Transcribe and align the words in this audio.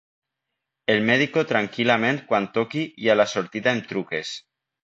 El 0.93 1.03
medico 1.09 1.43
tranquil·lament 1.51 2.19
quan 2.31 2.49
toqui 2.57 2.85
i 3.07 3.15
a 3.15 3.21
la 3.23 3.29
sortida 3.37 3.77
em 3.79 3.87
truques. 3.93 4.37